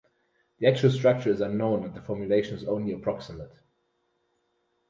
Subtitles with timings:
[0.57, 3.53] The actual structure is unknown and the formulation is only approximate.